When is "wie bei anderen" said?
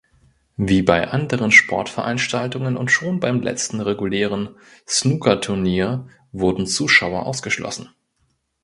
0.57-1.51